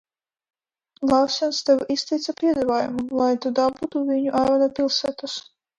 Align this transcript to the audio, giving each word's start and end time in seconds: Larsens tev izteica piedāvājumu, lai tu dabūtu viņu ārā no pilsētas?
Larsens 1.11 1.59
tev 1.69 1.83
izteica 1.97 2.35
piedāvājumu, 2.41 3.07
lai 3.23 3.31
tu 3.45 3.55
dabūtu 3.61 4.07
viņu 4.13 4.37
ārā 4.45 4.61
no 4.65 4.77
pilsētas? 4.83 5.43